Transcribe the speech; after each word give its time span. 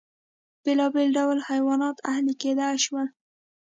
بېلابېل 0.63 1.09
ډول 1.17 1.39
حیوانات 1.49 1.97
اهلي 2.11 2.33
کېدای 2.41 2.75
شول. 2.85 3.07